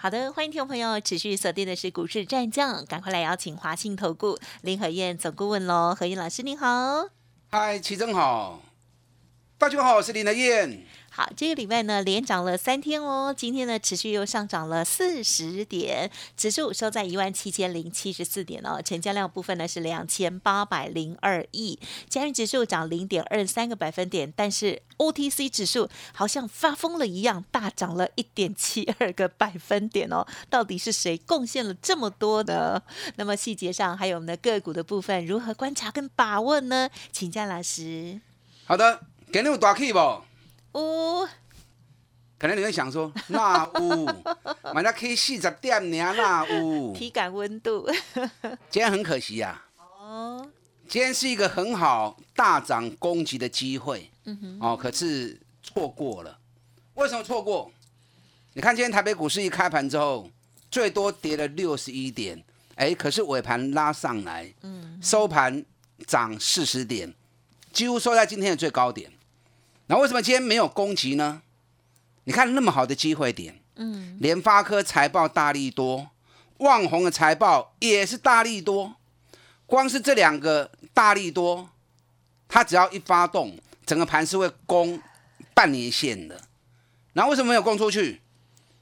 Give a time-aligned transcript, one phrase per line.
[0.00, 7.08] 好的，欢迎听众朋友持续锁定的是股市战将，赶快来邀请华信投顾林和燕总顾问喽，何燕老师您好，
[7.50, 8.62] 嗨，齐正好，
[9.58, 10.86] 大家好，我是林和燕。
[11.18, 21.76] 好，这个礼拜呢连涨了三天哦，今天呢持续又上涨了四十点，指数收在一万七千零七十四点哦，成交量部分呢是两千八百零二亿，
[22.08, 32.80] 加元指数涨零点二三个百分点，但是 OTC 指数好像发疯了一样，大涨了一点七二个百分点哦，到底是谁贡献了这么多呢？
[33.16, 36.88] 那么细节上还有我们的个股的部分，如何观察跟把握呢？
[37.10, 38.20] 请教老师。
[38.66, 39.00] 好的，
[39.32, 40.27] 今天有大 K 不？
[40.74, 41.26] 呜，
[42.38, 44.06] 可能你会想说， 那呜，
[44.74, 47.88] 买了 K 四十点呢，那呜，体感温度。
[48.70, 49.64] 今天很可惜呀。
[49.76, 50.48] 哦。
[50.88, 54.10] 今天是一个很好大涨攻击的机会。
[54.24, 54.58] 嗯哼。
[54.60, 56.38] 哦，可是错过了。
[56.94, 57.70] 为什么错过？
[58.54, 60.30] 你看今天台北股市一开盘之后，
[60.70, 62.42] 最多跌了六十一点，
[62.74, 65.64] 哎，可是尾盘拉上来，嗯，收盘
[66.06, 67.14] 涨四十点，
[67.72, 69.12] 几乎收在今天的最高点。
[69.88, 71.42] 那为什么今天没有攻击呢？
[72.24, 76.10] 你看那么好的机会点，嗯，联发科财报大力多，
[76.58, 78.96] 旺宏的财报也是大力多，
[79.64, 81.70] 光是这两个大力多，
[82.46, 85.00] 它只要一发动，整个盘是会攻
[85.54, 86.38] 半年线的。
[87.14, 88.20] 那为什么没有攻出去？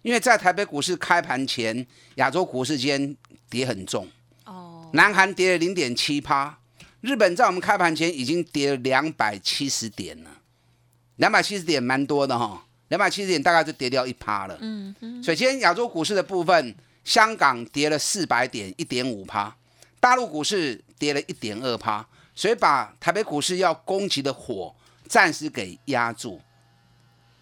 [0.02, 3.16] 因为在台北股市开盘前，亚洲股市间
[3.48, 4.08] 跌很重，
[4.44, 6.58] 哦，南韩跌了零点七趴，
[7.00, 10.30] 日本在我们开盘前已经跌了两百七十点了。
[11.16, 14.56] 两百七十点蛮多的哈，两百七十点大概就跌掉一趴了。
[14.60, 15.22] 嗯嗯。
[15.22, 19.50] 所以今天亚洲股市的部分，香港跌了四百点，一点五趴；
[19.98, 24.74] 大陆股市跌了一点二趴，所以把台北股市要攻击的火
[25.08, 26.40] 暂时给压住。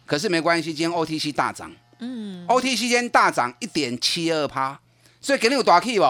[0.07, 1.75] 可是没关系，今天 OTC 大涨。
[1.99, 2.47] 嗯。
[2.47, 4.81] OTC 今天大涨一点七二趴，
[5.21, 6.05] 所以肯定有大 K 不？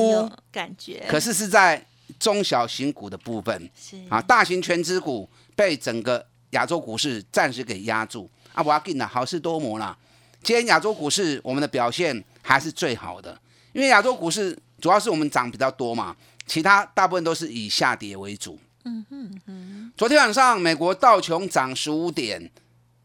[0.00, 1.04] 有感觉。
[1.08, 1.84] 可是是在
[2.18, 3.70] 中小型股的部分。
[3.78, 3.98] 是。
[4.08, 6.26] 啊，大型全资股被整个。
[6.50, 8.62] 亚洲股市暂时给压住啊！
[8.62, 9.96] 我要跟你好事多磨啦。
[10.42, 13.38] 今天亚洲股市我们的表现还是最好的，
[13.72, 16.16] 因为亚洲股市主要是我们涨比较多嘛，
[16.46, 18.58] 其他大部分都是以下跌为主。
[18.84, 19.92] 嗯哼哼。
[19.96, 22.50] 昨天晚上美国道琼涨十五点，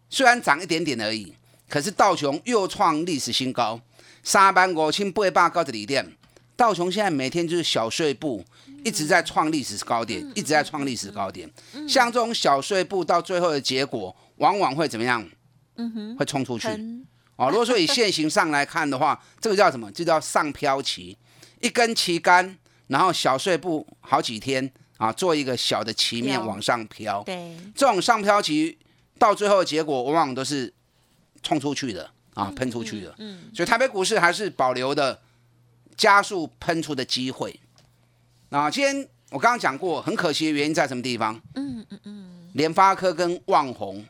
[0.09, 1.33] 虽然涨一点点而已，
[1.67, 3.81] 可是道琼又创历史新高，
[4.23, 6.15] 三班五千八百高的里店，
[6.55, 8.43] 道琼现在每天就是小碎步。
[8.85, 11.49] 一直在创历史高点，一直在创历史高点。
[11.87, 15.25] 像这种小碎步到最后的结果，往往会怎么样？
[15.77, 16.67] 嗯哼，会冲出去。
[17.37, 19.89] 哦，如果说以现行上来看的话， 这个叫什么？
[19.93, 21.17] 这叫上飘旗，
[21.61, 27.23] 一根旗杆，然后小碎步好几天啊，做一个小的旗面往上飘。
[27.23, 28.77] 对，这种上飘旗
[29.17, 30.73] 到最后的结果，往往都是
[31.41, 33.15] 冲出去的啊，喷出去的。
[33.19, 35.21] 嗯，所以台北股市还是保留的
[35.97, 37.59] 加速喷出的机会。
[38.49, 41.39] 那今天我刚刚讲过，很可惜的原因在什么地方？
[41.55, 44.05] 嗯嗯嗯，联发科跟旺宏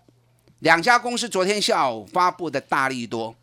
[0.60, 3.36] 两家公司昨天下午发布的大力多。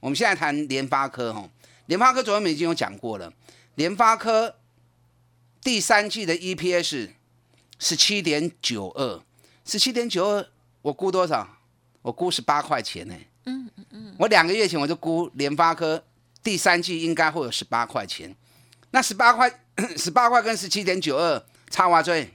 [0.00, 1.48] 我们现在谈联发科哈，
[1.86, 3.32] 联发科昨天我们已经有讲过了，
[3.74, 4.56] 联发科
[5.60, 7.10] 第三季的 EPS
[7.78, 9.20] 十七点九二，
[9.64, 10.46] 十七点九二，
[10.82, 11.48] 我估多少？
[12.02, 13.14] 我估十八块钱呢。
[13.44, 16.02] 嗯嗯嗯，我两个月前我就估联发科
[16.48, 18.34] 第三季应该会有十八块钱，
[18.92, 19.60] 那十八块。
[19.96, 22.34] 十八块跟十七点九二差哇最，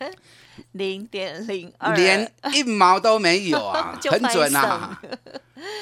[0.72, 4.98] 零点零二，连一毛都没有啊， 很准啊。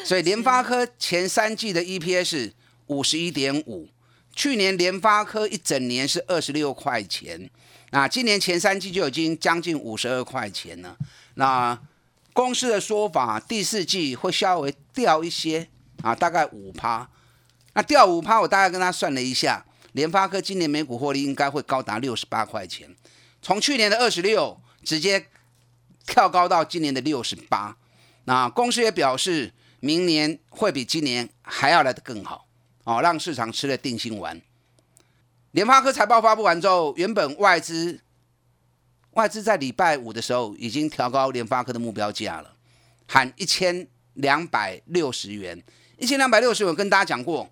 [0.05, 2.51] 所以联发科前三季的 EPS
[2.89, 3.89] 五十一点五，
[4.35, 7.49] 去年联发科一整年是二十六块钱，
[7.91, 10.97] 那今年前三季就已经将近五十二块钱了。
[11.35, 11.79] 那
[12.33, 15.69] 公司的说法，第四季会稍微掉一些
[16.03, 17.09] 啊，大概五趴。
[17.79, 19.65] 那掉五趴，我大概跟他算了一下。
[19.93, 22.93] 联发科今年每股获利应该会高达六十八块钱，
[23.41, 25.27] 从去年的二十六直接
[26.05, 27.77] 跳高到今年的六十八。
[28.25, 32.49] 那公司也表示，明年会比今年还要来得更好
[32.83, 34.43] 哦，让市场吃了定心丸。
[35.53, 38.01] 联发科财报发布完之后，原本外资
[39.13, 42.57] 外资在礼拜五的时候已经调高联发科的目标价了，
[43.07, 45.63] 喊一千两百六十元，
[45.97, 47.49] 一千两百六十元，跟大家讲过。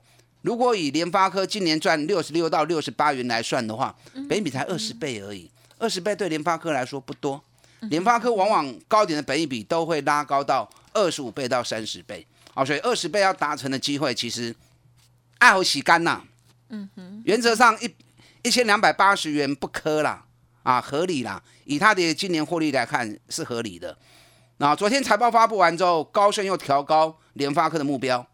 [0.46, 3.92] 如果以联发科今年赚六十六到六十八元来算的话，
[4.28, 5.50] 北比才二十倍而已。
[5.76, 7.42] 二十倍对联发科来说不多，
[7.90, 14.54] 联发科往往高点的本益比都会拉高到二十五倍到三十倍，啊，所以二十倍要达成的机会其实
[15.38, 16.22] 爱好洗干呐，
[16.68, 17.92] 嗯哼，原则上一
[18.44, 20.24] 一千两百八十元不磕啦，
[20.62, 23.98] 啊，合理啦，以它的今年获利来看是合理的。
[24.58, 28.24] 那昨天财报发布完之后，高盛又调高联发科的目标，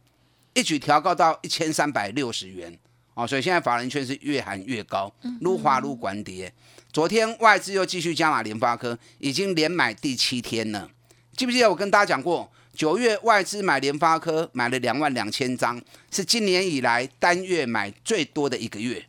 [0.54, 2.78] 一举调高到一千三百六十元，
[3.14, 6.52] 哦，所以现在法人圈是越喊越高，撸滑撸管跌。
[6.92, 10.90] 昨天外资又继续加码联发科，已经连买第七天了。
[11.34, 19.06] 记不记得我跟大家讲过，九月外资买联发科买了两万两千张，是今年以来单月买最多的一个月。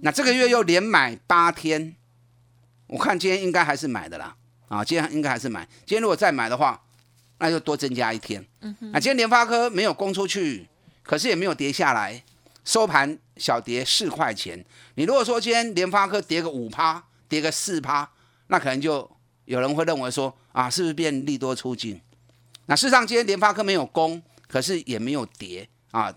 [0.00, 1.94] 那这个月又连买八天，
[2.86, 4.34] 我看今天应该还是买的啦。
[4.68, 5.68] 啊，今天应该还是买。
[5.84, 6.80] 今天如果再买的话，
[7.38, 8.42] 那就多增加一天。
[8.92, 10.66] 那今天联发科没有供出去，
[11.10, 12.22] 可是也没有跌下来，
[12.64, 14.64] 收盘小跌四块钱。
[14.94, 17.02] 你如果说今天联发科跌个五趴。
[17.28, 18.10] 跌个四趴，
[18.48, 19.08] 那可能就
[19.44, 22.00] 有人会认为说啊，是不是变利多出尽？
[22.66, 26.12] 那事实上今天联发科没有攻，可是也没有跌啊，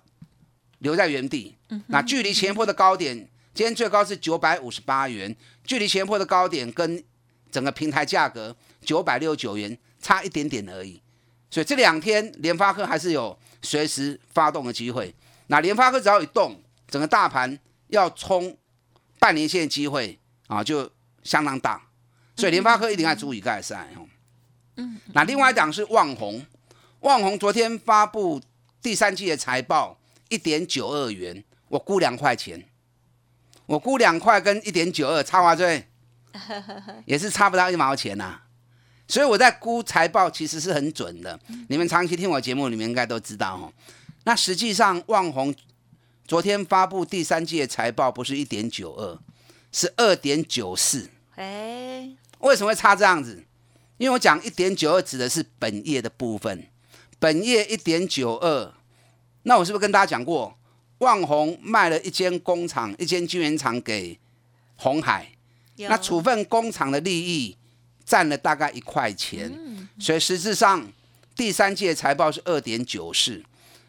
[0.80, 1.56] 留在原地。
[1.86, 3.16] 那距离前坡的高点，
[3.54, 7.04] 今天最高是九百五十八元，距离前坡的高点跟
[7.51, 11.00] 整个平台价格九百六十九元差一点点而已。
[11.51, 15.15] 所以这两天联发科还是有随时发动的机会。
[15.48, 17.57] 那联发科只要一动，整个大盘
[17.88, 18.56] 要冲
[19.18, 20.88] 半年线机会啊，就。
[21.24, 21.81] 相当大，
[22.36, 24.06] 所以联发科一定要注意盖赛哦。
[24.75, 26.45] 嗯，那另外一档是旺宏，
[27.00, 28.42] 旺宏昨天发布
[28.81, 32.62] 第三季的财报，一点九二元，我估两块钱，
[33.68, 35.83] 我估两块跟一点九二差多少，
[37.06, 38.42] 也是差不到一毛钱呐。
[39.08, 43.72] 所以我在估财报其实是很准的，你们长期听我节目，你们应该都知道哦。
[44.24, 45.54] 那实际上旺宏
[46.26, 49.20] 昨天发布第三季的财报不是一点九二，
[49.72, 51.10] 是二点九四。
[51.36, 52.10] 哎，
[52.40, 53.44] 为什么会差这样子？
[53.98, 56.68] 因为我讲一点九二指的是本业的部分，
[57.20, 58.74] 本业一点九二，
[59.44, 60.58] 那我是不是跟大家讲过，
[61.00, 64.18] 旺宏卖了一间工厂，一间晶圆厂给
[64.76, 65.34] 红海，
[65.76, 67.58] 那处分工厂的利益
[68.06, 69.52] 占了大概一块钱，
[70.00, 70.92] 所以实质上
[71.36, 73.44] 第三季的财报是二点九四，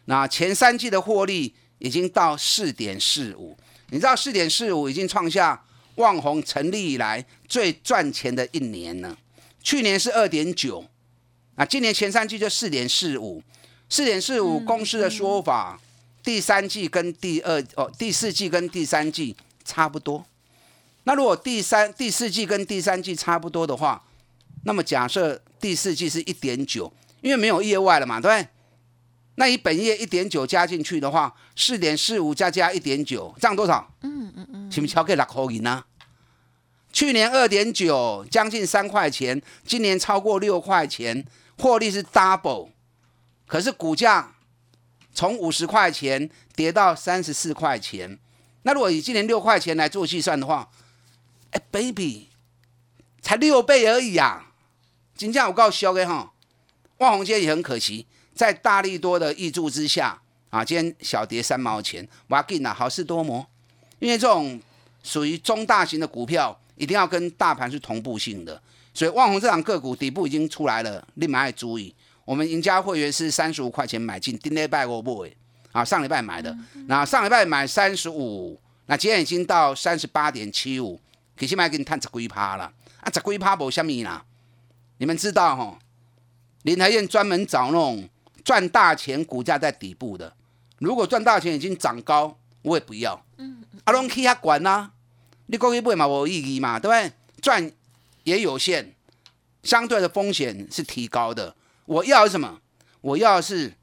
[0.05, 3.57] 那前三季的获利已经到四点四五，
[3.89, 5.61] 你知道四点四五已经创下。
[5.95, 9.17] 旺宏成立以来最赚钱的一年了，
[9.63, 10.85] 去年是二点九，
[11.55, 13.41] 啊，今年前三季就四点四五，
[13.87, 15.79] 四点四五公司的说法，
[16.21, 20.25] 第三季跟第二哦，第四季跟第三季差不多。
[21.05, 24.03] 那如果第三、第四季跟第三季差不多的话，
[24.65, 26.91] 那么假设第四季是一点九，
[27.21, 28.49] 因为没有业外了嘛，对不对？
[29.35, 33.91] 那以本业一点九加进去的话，四点四五加加一点九，这样多少？
[34.01, 35.83] 嗯嗯嗯，请不敲给六块银呢？
[36.91, 41.25] 去年二点九，将近三块钱，今年超过六块钱，
[41.57, 42.69] 获利是 double，
[43.45, 44.35] 可是股价
[45.13, 48.17] 从五十块钱跌到三十四块钱。
[48.63, 50.67] 那如果以今年六块钱来做计算的话，
[51.55, 52.27] 哎，baby，
[53.21, 54.51] 才六倍而已啊！
[55.15, 56.33] 金价我告诉给哈，
[56.97, 58.05] 万红今天也很可惜。
[58.33, 63.47] 在大力多的益助之下，啊，今天小跌三毛钱，哇，给哪好事多磨，
[63.99, 64.59] 因为这种
[65.01, 68.61] 属于中大型的股票，一定要跟大盘是同步性的，
[68.93, 71.95] 所以万红这档个股底部已经出来了，立马要注意。
[72.25, 75.33] 我们赢家会员是三十五块钱买进，今礼拜我不会，
[75.71, 76.53] 啊，上礼拜买的，
[76.87, 80.99] 那上礼拜买三十五，那今天已经到三十八点七五，
[81.37, 84.25] 其实卖给你探十几趴啦，啊，十几趴无虾米啦，
[84.97, 85.77] 你们知道吼？
[86.63, 88.09] 林台燕专门找那种。
[88.43, 90.31] 赚大钱，股价在底部的，
[90.77, 93.25] 如果赚大钱已经涨高，我也不要。
[93.37, 94.91] 嗯，阿龙去他管啦，
[95.47, 97.11] 你过去买嘛无意义嘛，对不对？
[97.41, 97.71] 赚
[98.23, 98.93] 也有限，
[99.63, 101.55] 相对的风险是提高的。
[101.85, 102.61] 我要什么？
[103.01, 103.73] 我要是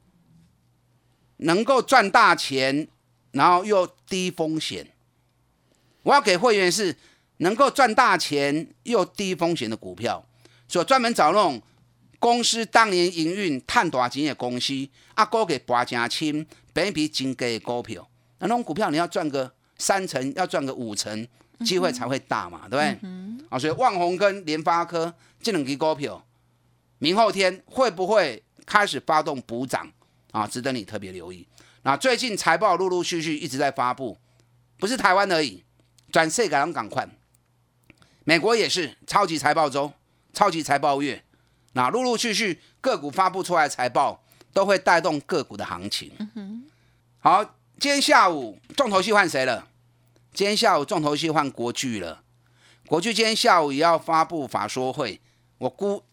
[1.39, 2.87] 能够赚大钱，
[3.31, 4.93] 然后又低风险。
[6.03, 6.95] 我要给会员是
[7.43, 10.25] 能够赚大钱又低风险的股票，
[10.67, 11.61] 所以专门找那种。
[12.23, 14.73] 公司当年营运赚大钱的公司，
[15.13, 18.09] 啊，股给拔真轻，比比真低的股票，
[18.39, 21.27] 那种股票你要赚个三成，要赚个五成，
[21.65, 23.09] 机会才会大嘛，对不对？
[23.49, 26.25] 啊，所以旺宏跟联发科这两支股票，
[26.97, 29.91] 明后天会不会开始发动补涨
[30.31, 30.47] 啊？
[30.47, 31.45] 值得你特别留意。
[31.81, 34.17] 那最近财报陆陆续续一直在发布，
[34.77, 35.61] 不是台湾而已，
[36.09, 37.05] 转世界人赶快，
[38.23, 39.91] 美国也是超级财报周，
[40.33, 41.23] 超级财报月。
[41.73, 46.11] 那陆陆续续个股发布出来财报，都会带动个股的行情。
[47.19, 47.43] 好，
[47.79, 49.67] 今天下午重头戏换谁了？
[50.33, 52.23] 今天下午重头戏换国巨了。
[52.87, 55.19] 国巨今天下午也要发布法说会，
[55.57, 56.03] 我估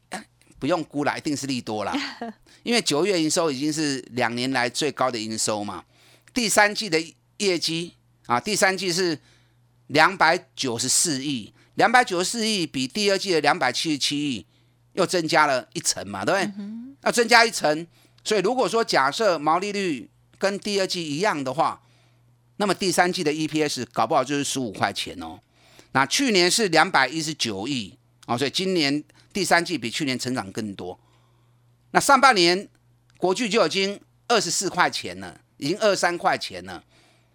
[0.59, 1.95] 不用估了，一定是利多了，
[2.63, 5.85] 因为九月营收已经是两年来最高的营收嘛。
[6.33, 6.99] 第三季的
[7.39, 7.95] 业绩
[8.27, 9.19] 啊，第三季是
[9.89, 14.45] 两百九十四亿，两百九十四亿比第二季的两百七十七亿
[14.93, 16.53] 又增加了一层嘛，对不对？
[17.05, 17.87] 要增加一层，
[18.23, 21.81] 所以如果说假设毛利率跟第二季一样的话，
[22.59, 25.41] 那么第三季的 EPS 搞不好就是十五块钱哦。
[25.93, 27.97] 那去年是两百一十九亿
[28.27, 31.01] 啊，所以今年第三季比去年成长更多。
[31.93, 32.69] 那上半年
[33.17, 36.85] 国巨就已经二十四块钱了，已经二三块钱了。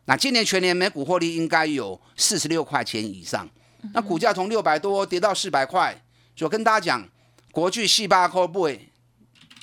[0.05, 3.49] 那今年全年每股获利应该有四十六块钱以上。
[3.93, 5.95] 那股价从六百多跌到四百块，
[6.41, 7.09] 我跟大家讲，
[7.51, 8.89] 国巨四八块不会，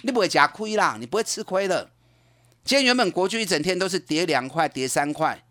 [0.03, 1.91] 你不会夹亏啦，你不会吃亏的。
[2.65, 5.43] 今天原本国巨一整天都是跌两块，跌三块。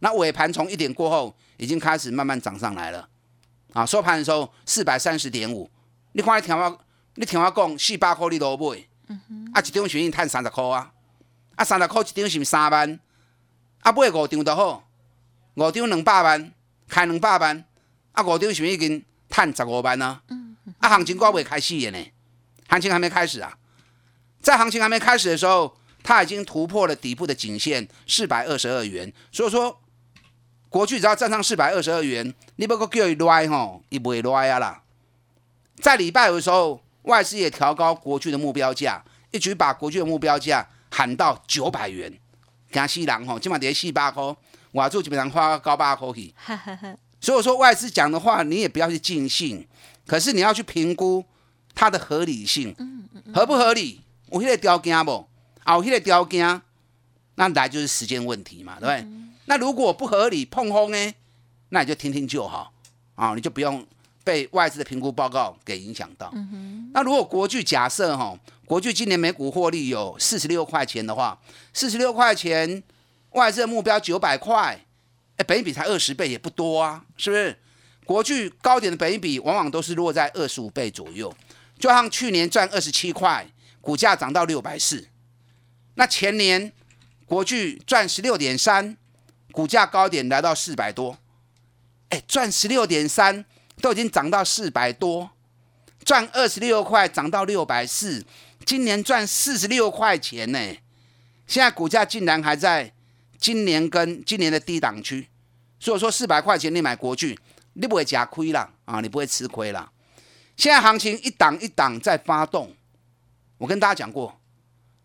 [0.00, 3.08] 那尾盘从一点过后，已经开始慢慢涨上来了，
[3.72, 5.68] 啊，收盘的时候四百三十点五，
[6.12, 6.78] 你看你听我，
[7.14, 8.78] 你听我讲，四百块你都买，
[9.54, 10.92] 啊，一张选已赚三十块啊，
[11.56, 13.00] 啊，三十块一张是三万，
[13.80, 14.84] 啊，买五张就好，
[15.54, 16.52] 五张两百万，
[16.88, 17.64] 开两百万，
[18.18, 20.20] 啊，五张是已经赚十五万啊，
[20.80, 22.04] 啊，行情还未开始的呢，
[22.68, 23.56] 行情还没开始啊，
[24.40, 29.80] 在行情还没开始的时候，它已经突破了底部的颈线四百二十二元，所以说。
[30.70, 34.82] 国巨只要站上四百二十二元，你不过叫伊来吼，伊不会来啊啦。
[35.76, 42.12] 在礼拜五的时候，外资也调高国巨的目标价，一举把国巨的目标价喊到九百元。
[42.70, 44.22] 惊死人吼，今晚跌四百块，
[44.72, 46.34] 外资基本上花高八块去。
[47.20, 49.66] 所以我说外资讲的话，你也不要去尽信，
[50.06, 51.24] 可是你要去评估
[51.74, 52.74] 它的合理性，
[53.34, 54.00] 合不合理？
[54.30, 55.26] 有迄个条件不？
[55.66, 56.62] 有迄个条件，
[57.34, 59.06] 那来就是时间问题嘛，对不对？
[59.46, 61.14] 那如果不合理碰轰呢？
[61.70, 62.72] 那你就听听就好
[63.14, 63.86] 啊，你就不用
[64.24, 66.32] 被外资的评估报告给影响到。
[66.92, 71.38] 那如果国巨假设哈，国巨今年每股获利有四十六块钱的话，
[71.72, 72.82] 四十六块钱
[73.32, 74.78] 外资的目标九百块，
[75.38, 77.58] 哎，本比才二十倍也不多啊，是不是？
[78.04, 81.34] 国巨高点的本比往往都是落在二十五倍左右，
[81.78, 83.44] 就像去年赚二十七块，
[83.80, 85.08] 股价涨到六百四，
[85.94, 86.72] 那前年
[87.26, 88.96] 国巨赚十六点三。
[89.50, 91.18] 股价高点来到四百多，
[92.10, 93.44] 哎，赚十六点三，
[93.80, 95.30] 都已经涨到四百多，
[96.04, 98.24] 赚二十六块涨到六百四，
[98.64, 100.58] 今年赚四十六块钱呢。
[101.46, 102.92] 现在股价竟然还在
[103.38, 105.28] 今年跟今年的低档区，
[105.78, 107.38] 所以说四百块钱你买国巨，
[107.74, 109.90] 你不会假亏啦啊，你不会吃亏啦。
[110.56, 112.74] 现在行情一档一档在发动，
[113.58, 114.40] 我跟大家讲过，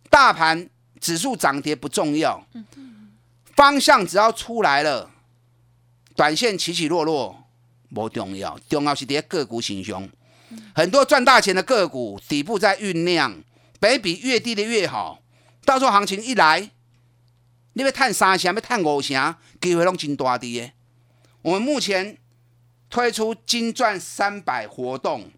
[0.10, 0.68] 大盘
[1.00, 2.44] 指数涨跌不重要。
[3.56, 5.12] 方向只要出来了，
[6.16, 7.44] 短线起起落落
[7.94, 10.10] 不重要，重要是跌个股形雄。
[10.74, 13.44] 很多赚大钱的个股底部在酝酿，
[13.80, 15.20] 北比越低的越好。
[15.64, 16.72] 到时候行情一来，
[17.74, 20.72] 你要探三成，要探五成，机会拢真大滴的。
[21.42, 22.18] 我们目前
[22.90, 25.32] 推出金钻三百活动，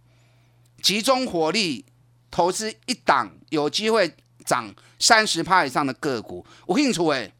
[0.81, 1.85] 集中火力
[2.29, 4.15] 投资一档有机会
[4.45, 7.31] 涨三十趴以上的个股，有兴趣诶。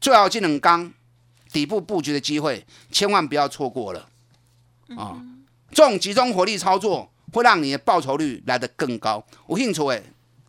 [0.00, 0.92] 最好技能刚
[1.52, 4.08] 底部布局的机会，千万不要错过了
[4.96, 5.22] 啊！
[5.70, 9.24] 这种集中火力操作，会让你的报酬率来得更高。
[9.48, 10.02] 有兴趣诶，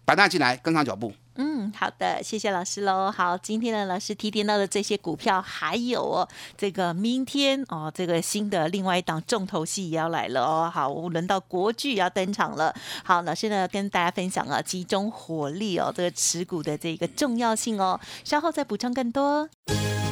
[0.06, 1.14] 把它进来跟上脚步。
[1.36, 3.12] 嗯，好的，谢谢老师喽。
[3.12, 10.72] 好，今天呢，老师提点到的这些股票，还有哦，这个明天哦，这个新的另外一档重头戏也要来了哦。
[10.72, 12.72] 好，轮到国剧要登场了。
[13.04, 18.00] 好，老师呢跟大家分享啊，集中火力哦，这个持股的这个重要性哦。
[18.24, 19.50] 稍后再补充更多。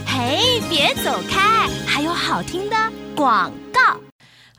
[0.08, 2.76] 嘿，别走开，还有好听的
[3.16, 3.71] 广告。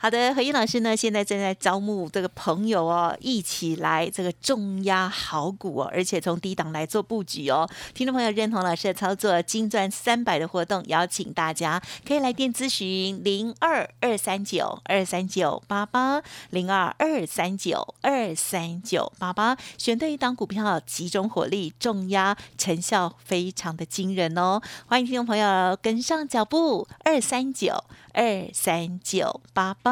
[0.02, 7.70] 好的，何燕老师呢，现在正在招募这个朋友哦，一起来这个重压好股哦，而且从低档来做布局哦。
[7.94, 24.60] 听众朋友认同老师的操作，金钻三百的活动，邀请大家可以来电咨询零二二三九二三九八八零二二三九二三九八八，选对一档股票，集中火力重压，成效非常的惊人哦。
[24.86, 27.84] 欢迎听众朋友跟上脚步，二三九。
[28.14, 29.91] 二三九八八，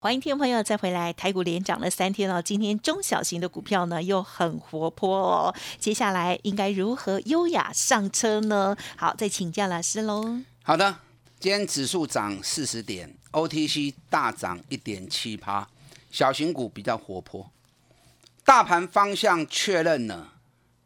[0.00, 5.52] 欢迎听众朋友再回来，台股连涨了三天哦，今天中小型的股票呢又很活泼哦。
[5.80, 8.76] 接下来应该如何优雅上车呢？
[8.96, 10.38] 好，再请教老师喽。
[10.62, 11.00] 好的，
[11.40, 15.68] 今天指数涨四十点，OTC 大涨一点七趴，
[16.12, 17.50] 小型股比较活泼。
[18.44, 20.34] 大盘方向确认了，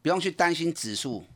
[0.01, 1.27] 不用去担心指数，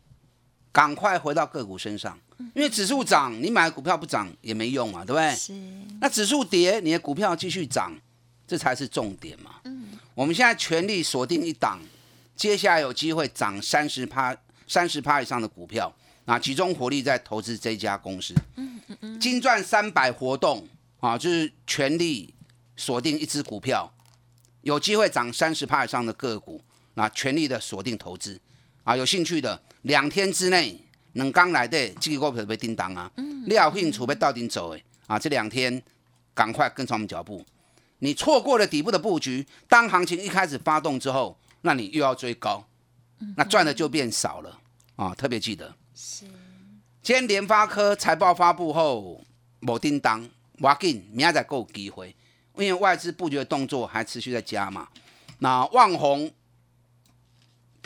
[0.77, 2.19] 赶快回到个股身上，
[2.55, 5.35] 因为指数涨，你买股票不涨也没用嘛，对不对？
[5.35, 5.55] 是。
[6.03, 7.99] 那指数跌，你的股票继续涨，
[8.47, 9.53] 这才是重点嘛。
[9.65, 9.87] 嗯。
[10.15, 11.81] 我们现在全力锁定一档，
[12.37, 14.37] 接下来有机会涨三十趴、
[14.69, 15.91] 三十趴以上的股票，
[16.27, 18.35] 啊，集中火力在投资这家公司。
[18.57, 19.19] 嗯嗯嗯。
[19.19, 20.69] 金赚三百活动
[21.01, 22.35] 啊，就是全力
[22.77, 23.91] 锁定一只股票。
[24.61, 26.61] 有机会涨三十趴以上的个股，
[26.93, 28.39] 那全力的锁定投资
[28.87, 28.97] 啊！
[28.97, 30.81] 有兴趣的，两天之内
[31.15, 33.11] 能刚来的这个股票被叮当啊！
[33.17, 35.19] 你有兴趣被到顶走诶啊！
[35.19, 35.83] 这两天
[36.33, 37.45] 赶快跟上我们脚步，
[37.99, 42.65] 你错过了底部的布局，当行情一开始发动之后，那你又要追高，
[43.37, 44.57] 那赚的就变少了
[44.95, 45.13] 啊！
[45.17, 46.25] 特别记得，是
[47.03, 49.21] 今天联发科财报发布后
[49.59, 50.25] 某叮当，
[50.61, 52.15] 我紧明仔再够机会。
[52.55, 54.89] 因为外资布局的动作还持续在加嘛，
[55.41, 56.31] 那旺宏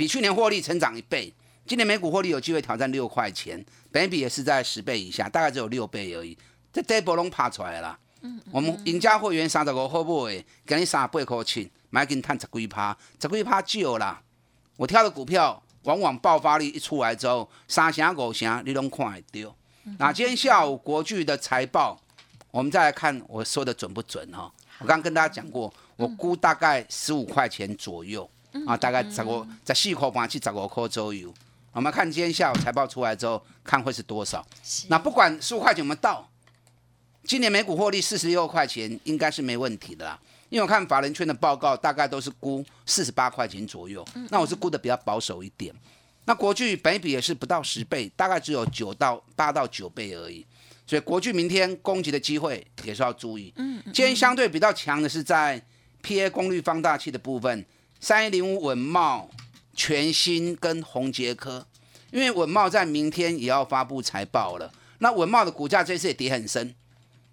[0.01, 1.31] 比去年获利成长一倍，
[1.67, 6.35] 今年每股获利有机会挑战六块钱，本比也是在十倍以下，大概只有六倍而已。
[6.73, 14.23] 这这波龙爬出来了，嗯，我们赢家会员三十五号买，给你三八块钱，买给你探十几趴，十几趴就啦。
[14.79, 19.55] 我挑的股票往往爆发力一出来之后，三成五成你拢看会到。
[19.99, 22.01] 那今天下午国巨的财报，
[22.51, 24.51] 我们再来看我说的准不准哈？
[24.79, 28.27] 我刚刚跟大家讲过，我估大概十五块钱左右
[28.67, 31.33] 啊，大概十五在四块半去十五块左右。
[31.73, 34.45] 我们看今天下午财报出来之后，看会是多少。
[34.89, 36.29] 那不管十五块钱有没有到，
[37.25, 40.19] 今年每股获利四十六块钱应该是没问题的啦。
[40.49, 44.05] 因为我看法人圈的报告，大概都是估四十八块钱左右。
[44.31, 45.73] 那我是估的比较保守一点。
[46.25, 50.45] 那国巨本比也是不到十倍，大概只有九到八到九倍而已。
[50.87, 53.53] 所以国巨明天攻击的机会也是要注意。
[53.57, 55.63] 嗯，今天相对比较强的是在
[56.03, 57.65] P A 功率放大器的部分，
[58.01, 59.29] 三一零五稳茂、
[59.75, 61.67] 全新跟宏杰科，
[62.11, 64.73] 因为稳茂在明天也要发布财报了。
[64.99, 66.75] 那稳茂的股价这次也跌很深，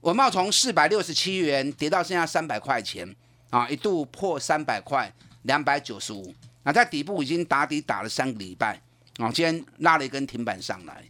[0.01, 3.15] 稳茂从四百六十七元跌到剩下三百块钱
[3.49, 6.35] 啊，一度破三百块，两百九十五。
[6.63, 8.81] 那在底部已经打底打了三个礼拜
[9.19, 11.01] 啊，今天拉了一根停板上来，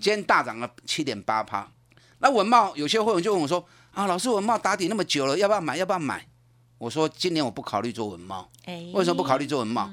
[0.00, 1.70] 天大涨了七点八趴。
[2.20, 3.62] 那文茂有些会员就问我说
[3.92, 5.76] ：“啊，老师，文茂打底那么久了，要不要买？
[5.76, 6.26] 要不要买？”
[6.84, 8.46] 我说：“今年我不考虑做文茂。
[8.92, 9.90] 为什么不考虑做文茂？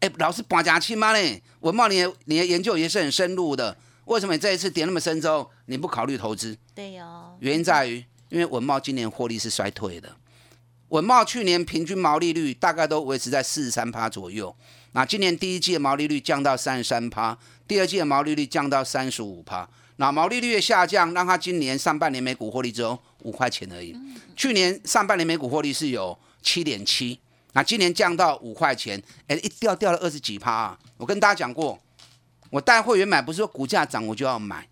[0.00, 1.18] 哎，老师，半假期吗？
[1.18, 1.42] 呢？
[1.60, 3.74] 文茂，你你的研究也是很深入的。
[4.04, 6.54] 为什么你这一次跌那么深之后，你不考虑投资？
[6.74, 7.34] 对哦。
[7.40, 10.14] 原因在于，因为文茂今年获利是衰退的。
[10.88, 14.54] 文茂去年平均毛利率大概都维持在四十三趴左右。
[14.92, 19.66] 那今年第一季的毛利率降到三十三趴，第二季的毛利率降到三十五趴。
[19.96, 23.96] 那毛利率的下降，让它今年上半年每股获利只有五块钱而已。
[24.34, 27.18] 去年上半年每股获利是有七点七，
[27.52, 30.78] 那今年降到五块钱，哎，一掉掉了二十几趴啊！
[30.96, 31.78] 我跟大家讲过，
[32.50, 34.68] 我带会员买不是说股价涨我就要买，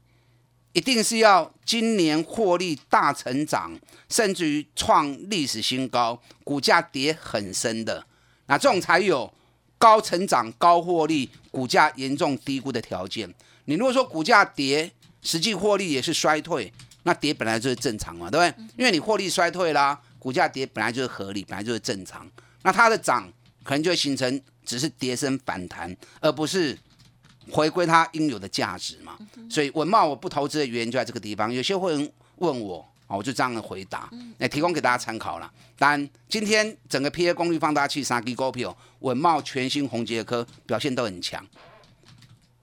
[0.72, 8.04] 一定是要今年获利大成长，甚至于创历史新高，股价跌很深的，
[8.46, 9.32] 那这种才有
[9.78, 13.32] 高成长、高获利、股价严重低估的条件。
[13.66, 14.90] 你如果说股价跌，
[15.22, 16.70] 实际获利也是衰退，
[17.04, 18.64] 那跌本来就是正常嘛，对不对？
[18.76, 22.28] 因为你获利衰退啦，股价跌本来就是合理，本来就是正常。
[22.62, 23.32] 那它的涨
[23.62, 26.78] 可能就会形成只是跌升反弹，而不是
[27.50, 29.16] 回归它应有的价值嘛。
[29.48, 31.52] 所以文茂我不投资的原因就在这个地方。
[31.52, 34.08] 有些会员问我啊，我就这样的回答，
[34.38, 35.52] 那提供给大家参考了。
[35.76, 41.44] 当然，今天整个 P A 功率放大器三 G 股票，文茂、全新、宏杰科表现都很强。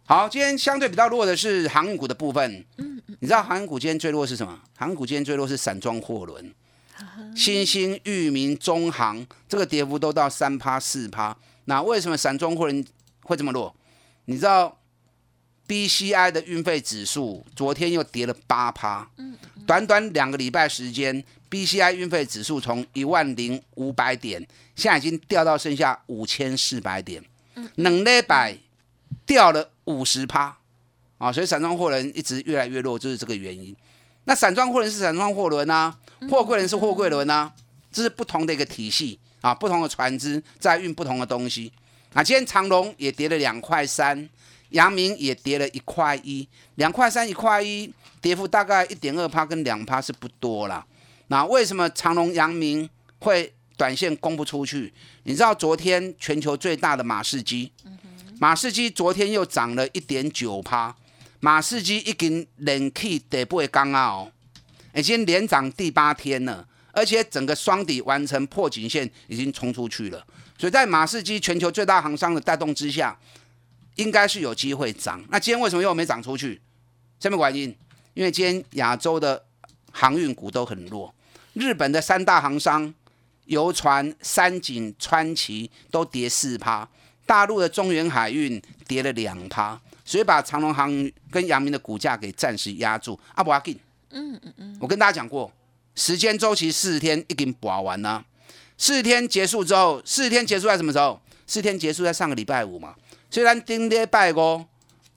[0.09, 2.65] 好，今天相对比较弱的是航运股的部分。
[2.77, 4.59] 嗯你知道航运股今天最弱是什么？
[4.75, 6.51] 航运股今天最弱是散装货轮，
[7.35, 11.37] 新兴、裕民、中航，这个跌幅都到三趴四趴。
[11.65, 12.83] 那为什么散装货轮
[13.21, 13.75] 会这么弱？
[14.25, 14.79] 你知道
[15.67, 19.07] BCI 的运费指数昨天又跌了八趴，
[19.67, 24.41] 短短两个礼拜时间，BCI 运费指数从一万零五百点，
[24.75, 28.57] 现在已经掉到剩下五千四百点，嗯冷礼拜
[29.27, 30.55] 掉了五十趴，
[31.17, 33.75] 啊，所以散装货轮一直越来越弱，就是这个原因。
[34.23, 35.97] 那散装货轮是散装货轮啊，
[36.29, 37.51] 货柜轮是货柜轮啊，
[37.91, 41.73] 这是不同的一个体系啊，不同的船只在运不同的东西。
[42.13, 44.29] 啊，今天长龙也跌了两块三。
[44.69, 50.85] 阳明也跌了一块一，两块三一块一，跌幅大概一点二趴跟两趴是不多啦。
[51.25, 54.93] 那为什么长龙、阳明会短线供不出去？
[55.23, 57.71] 你知道昨天全球最大的马士基，
[58.39, 60.95] 马士基昨天又涨了一点九趴，
[61.41, 64.31] 马士基已经连起底部的刚啊哦，
[64.95, 70.25] 已经连涨第八天了，而且整个双底完成破颈线，已经冲出去了。
[70.57, 73.15] 所以在马士基全球最大行商的带动之下。
[73.95, 76.61] 应该是有机会涨，那今天为什么又没涨出去？
[77.19, 77.75] 什么原因？
[78.13, 79.43] 因为今天亚洲的
[79.91, 81.13] 航运股都很弱，
[81.51, 82.93] 日本的三大航商，
[83.47, 86.87] 游船、三井、川崎都跌四趴，
[87.29, 90.89] 大陆的中原海运跌了两趴，所以把长隆航
[91.29, 93.19] 跟阳明的股价给暂时压住。
[93.35, 95.51] 阿伯阿进，嗯嗯嗯，我跟大家讲过，
[95.93, 98.25] 时间周期四十天已经补完了，
[98.79, 101.21] 四十天结束之后，四十天结束在什么时候？
[101.45, 102.95] 四十天结束在上个礼拜五嘛。
[103.29, 104.65] 虽然丁跌拜过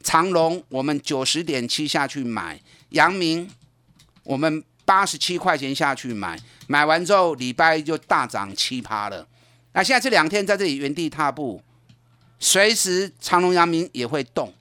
[0.03, 2.59] 长隆，我们九十点七下去买；
[2.91, 3.49] 阳明，
[4.23, 9.27] 我们八十七块钱下去买，买完之后礼拜一就大涨七趴了。
[9.73, 11.63] 那现在这两天在这里原地踏步，
[12.43, 14.53] 随时长隆、阳明也会动。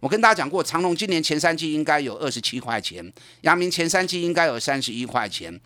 [0.00, 3.12] 我跟大家讲过，长隆今年前三季应该有二十七块钱，
[3.42, 5.60] 阳明前三季应该有三十一块钱。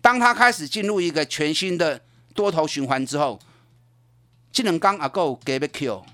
[0.00, 2.02] 当它开始进入一个全新的
[2.34, 3.38] 多头循环之后，
[4.50, 6.04] 技能刚阿够给不 Q。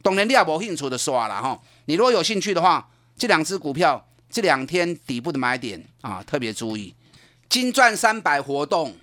[0.00, 1.60] 当然你也无兴趣的刷了哈。
[1.84, 6.94] 你如果有兴趣的话，这两只股票这两天底部的买点啊，特别注意。
[7.50, 8.96] 金钻三百活动，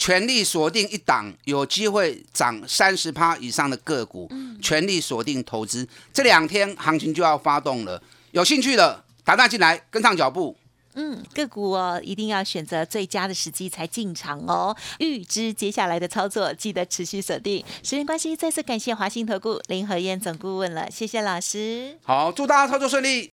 [0.00, 4.26] 全力锁定一档有机会涨三十趴以上的个股，
[4.62, 5.86] 全力锁定投资。
[6.10, 10.56] 这两天行情就要发动了，有兴趣的打单进来跟上脚步。
[10.94, 14.74] 嗯，个股哦，一定要选择最佳的时机才进场哦。
[15.00, 17.62] 预知接下来的操作，记得持续锁定。
[17.82, 21.98] 时间关系，再次感谢华兴投顾林和燕总顾问了，谢谢老师。
[22.02, 23.30] 好，祝大家操作顺利。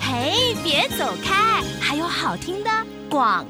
[0.00, 2.70] 嘿，别走开，还有好听的
[3.10, 3.44] 广。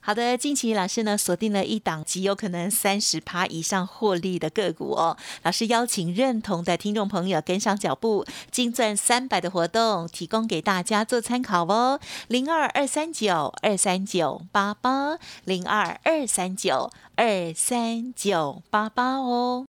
[0.00, 5.16] 好的，近期老师呢锁定了一档极有可能三十趴以上获利的个股哦。
[5.42, 11.98] 老师邀请认同的听众朋友跟上脚步，金钻三百的活动提供给大家做参考哦。
[12.28, 19.66] 零二二三九二三九八八零二二三九二三九八八哦。